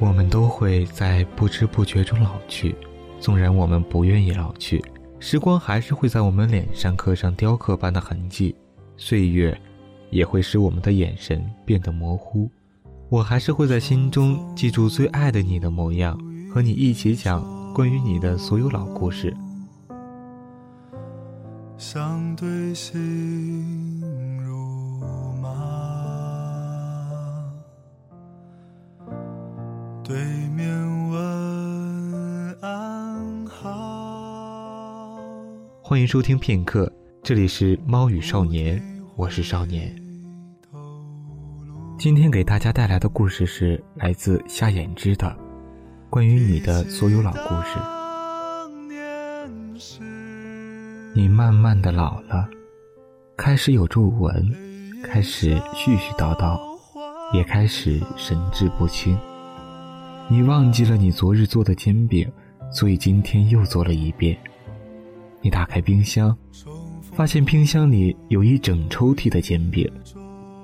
[0.00, 2.74] 我们都会在不知不觉中老去，
[3.18, 4.84] 纵然我们不愿意老去，
[5.18, 8.54] 时光还是会在我们脸上刻上雕刻般的痕迹，
[8.96, 9.60] 岁月
[10.10, 12.48] 也会使我们的眼神变得模糊。
[13.08, 16.16] 我还是会在心中记住最爱的你的模样，
[16.52, 17.42] 和你一起讲
[17.74, 19.36] 关于你的所有老故事。
[21.76, 24.37] 相对心
[30.08, 30.16] 对
[30.56, 30.66] 面
[31.10, 35.18] 问安好。
[35.82, 36.90] 欢迎收听片刻，
[37.22, 38.82] 这里是猫与少年，
[39.16, 39.94] 我是少年。
[41.98, 45.36] 今天给大家带来的故事是来自夏衍之的
[46.08, 47.78] 关于你的所有老故事。
[51.14, 52.48] 你慢慢的老了，
[53.36, 54.56] 开始有皱纹，
[55.04, 56.58] 开始絮絮叨叨，
[57.34, 59.14] 也开始神志不清。
[60.30, 62.30] 你忘记了你昨日做的煎饼，
[62.70, 64.36] 所以今天又做了一遍。
[65.40, 66.36] 你打开冰箱，
[67.14, 69.90] 发现冰箱里有一整抽屉的煎饼。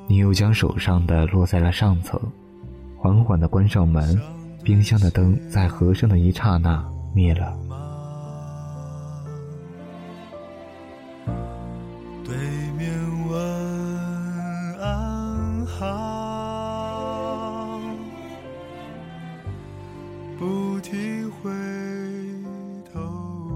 [0.07, 2.21] 你又将手上的落在了上层，
[2.99, 4.21] 缓缓的关上门，
[4.63, 6.85] 冰箱的灯在合上的一刹那
[7.15, 7.57] 灭了。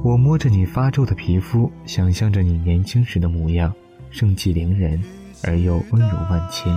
[0.03, 3.73] 我摸着你发皱的皮肤，想象着你年轻时的模样，
[4.11, 5.03] 盛气凌人
[5.45, 6.73] 而又温柔万千。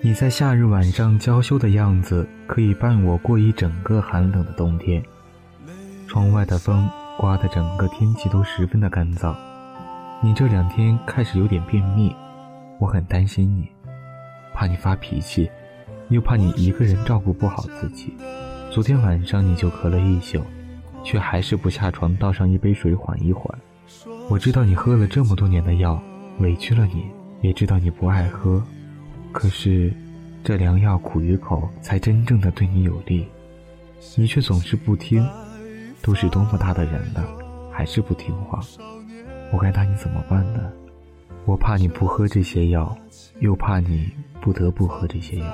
[0.00, 5.02] 你在夏日晚上娇羞的样子，可以伴我过一整个寒冷的冬天。
[6.06, 9.34] 窗外的风刮得整个天气都十分的干燥。
[10.22, 12.14] 你这两天开始有点便秘，
[12.78, 13.68] 我很担心你，
[14.54, 15.50] 怕你发脾气，
[16.08, 18.14] 又怕你一个人照顾不好自己。
[18.74, 20.42] 昨天晚上你就咳了一宿。
[21.04, 23.46] 却还是不下床，倒上一杯水缓一缓。
[24.28, 26.02] 我知道你喝了这么多年的药，
[26.40, 27.04] 委屈了你，
[27.40, 28.60] 也知道你不爱喝。
[29.30, 29.94] 可是，
[30.42, 33.28] 这良药苦于口，才真正的对你有利。
[34.16, 35.24] 你却总是不听，
[36.02, 37.22] 都是多么大的人了，
[37.70, 38.60] 还是不听话。
[39.52, 40.72] 我该拿你怎么办呢？
[41.44, 42.96] 我怕你不喝这些药，
[43.38, 44.10] 又怕你
[44.40, 45.46] 不得不喝这些药。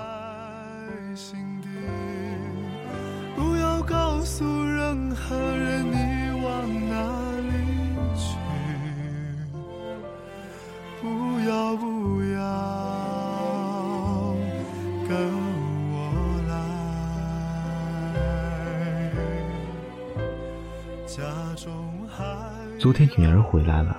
[22.80, 23.94] 昨天女儿回来了，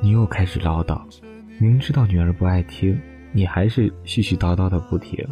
[0.00, 1.00] 你又开始唠叨，
[1.60, 3.00] 明知道女儿不爱听，
[3.30, 5.24] 你还是絮絮叨叨的不停。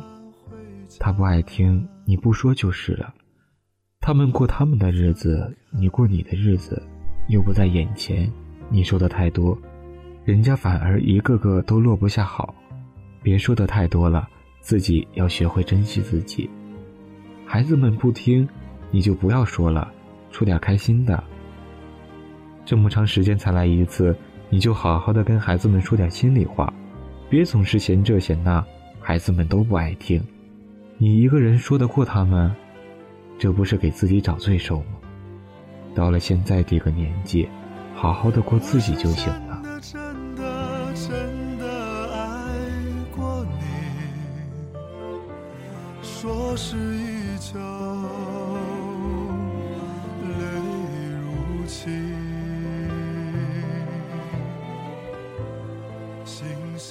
[1.00, 3.12] 她不爱听，你不说就是了。
[4.00, 6.80] 他们过他们的日子，你过你的日子，
[7.26, 8.30] 又不在眼前，
[8.68, 9.58] 你说的太多，
[10.24, 12.54] 人家反而一个个都落不下好。
[13.24, 14.28] 别说的太多了，
[14.60, 16.48] 自己要学会珍惜自己。
[17.44, 18.48] 孩子们不听，
[18.92, 19.92] 你就不要说了，
[20.30, 21.24] 说点开心的。
[22.64, 24.16] 这么长时间才来一次，
[24.48, 26.72] 你就好好的跟孩子们说点心里话，
[27.28, 28.64] 别总是嫌这嫌那，
[29.00, 30.22] 孩子们都不爱听。
[30.96, 32.50] 你一个人说得过他们，
[33.38, 34.98] 这不是给自己找罪受吗？
[35.94, 37.48] 到了现在这个年纪，
[37.94, 39.62] 好好的过自己就行了。
[46.02, 47.60] 说是依旧，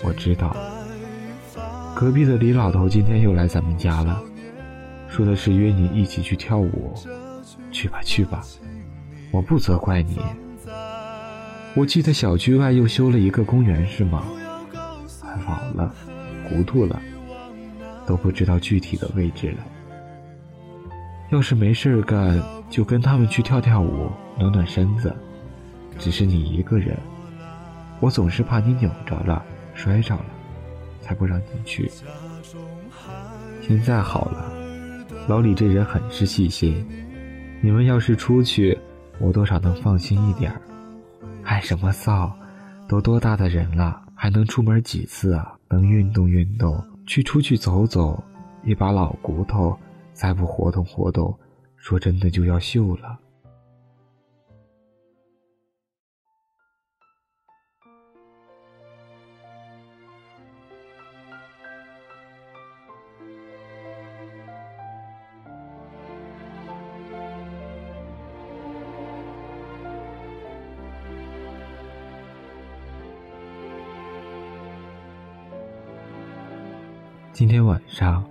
[0.04, 0.56] 我知道，
[1.96, 4.22] 隔壁的李老头今天又来咱们家了，
[5.08, 6.94] 说的是约你一起去跳舞。
[7.72, 8.42] 去吧去吧，
[9.32, 10.20] 我不责怪你。
[11.76, 14.24] 我记得小区外又修了一个公园，是吗？
[15.22, 15.94] 还老了，
[16.48, 17.02] 糊涂了，
[18.06, 19.58] 都不知道具体的位置了。
[21.32, 25.14] 要是没事干，就跟他们去跳跳舞，暖暖身子。
[25.98, 26.96] 只是你一个人，
[28.00, 29.44] 我总是怕你扭着了。
[29.74, 30.26] 摔着了，
[31.02, 31.90] 才不让你去。
[33.62, 34.52] 现在好了，
[35.28, 36.86] 老李这人很是细心。
[37.62, 38.78] 你们要是出去，
[39.20, 40.62] 我多少能放心一点儿。
[41.42, 42.32] 害什么臊？
[42.88, 45.56] 都多大的人了，还能出门几次啊？
[45.70, 48.22] 能运动运动，去出去走走，
[48.64, 49.76] 一把老骨头，
[50.12, 51.34] 再不活动活动，
[51.78, 53.18] 说真的就要锈了。
[77.34, 78.24] 今天晚上，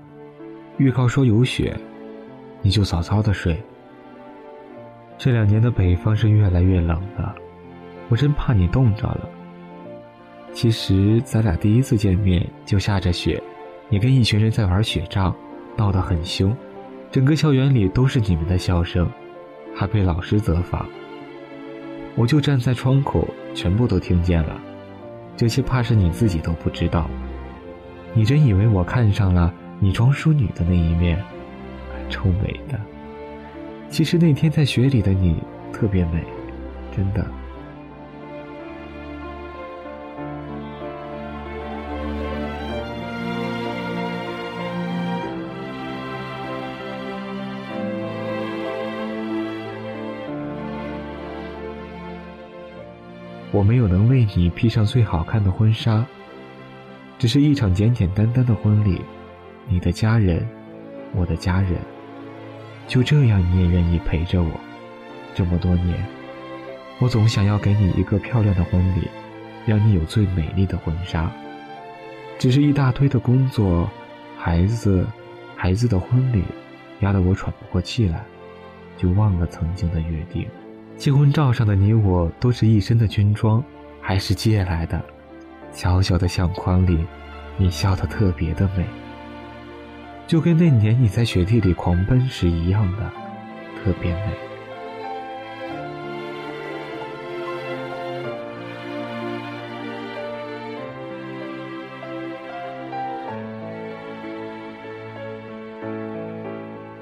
[0.79, 1.77] 预告说有雪，
[2.63, 3.61] 你就早早的睡。
[5.19, 7.35] 这两年的北方是越来越冷了，
[8.09, 9.29] 我真怕你冻着了。
[10.53, 13.43] 其实咱俩第一次见面就下着雪，
[13.89, 15.35] 你跟一群人在玩雪仗，
[15.77, 16.57] 闹得很凶，
[17.11, 19.11] 整个校园里都是你们的笑声，
[19.75, 20.87] 还被老师责罚。
[22.15, 24.57] 我就站在窗口，全部都听见了。
[25.37, 27.11] 这些怕是你自己都不知道。
[28.15, 31.19] 你真以为我看上了你装淑女的那一面，
[32.11, 32.79] 臭美的。
[33.89, 35.43] 其实那天在雪里的你
[35.73, 36.23] 特别美，
[36.95, 37.27] 真的。
[53.51, 56.07] 我没有能为你披上最好看的婚纱，
[57.23, 59.01] 只是一场简简单单的婚礼。
[59.69, 60.45] 你的家人，
[61.15, 61.79] 我的家人，
[62.89, 64.51] 就这样你也愿意陪着我
[65.33, 66.05] 这么多年。
[66.99, 69.07] 我总想要给你一个漂亮的婚礼，
[69.65, 71.31] 让你有最美丽的婚纱。
[72.41, 73.89] 只是一大堆的工作，
[74.37, 75.07] 孩子，
[75.55, 76.43] 孩子的婚礼，
[77.03, 78.25] 压得我喘不过气来，
[78.97, 80.45] 就忘了曾经的约定。
[80.97, 83.63] 结婚照上的你我都是一身的军装，
[84.01, 85.01] 还是借来的。
[85.73, 87.05] 小小的相框里，
[87.57, 88.85] 你笑得特别的美，
[90.27, 93.11] 就跟那年你在雪地里狂奔时一样的
[93.83, 94.33] 特别美。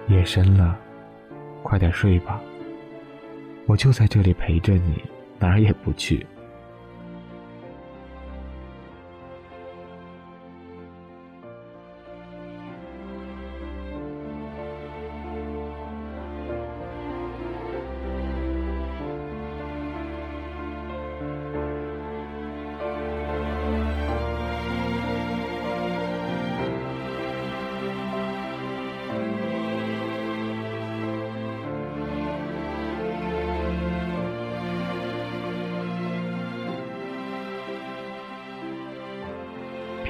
[0.08, 0.76] 夜深了，
[1.62, 2.40] 快点睡吧。
[3.67, 5.02] 我就在这里陪着你，
[5.38, 6.26] 哪儿也不去。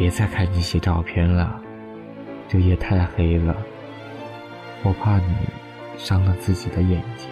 [0.00, 1.60] 别再看这些照片了，
[2.48, 3.54] 这夜太黑了，
[4.82, 5.36] 我怕你
[5.98, 7.28] 伤了自己的眼睛。